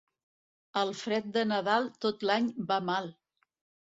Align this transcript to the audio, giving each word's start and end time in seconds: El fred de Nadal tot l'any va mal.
El 0.81 0.93
fred 1.01 1.27
de 1.35 1.43
Nadal 1.49 1.85
tot 2.05 2.25
l'any 2.31 2.47
va 2.73 2.79
mal. 2.89 3.11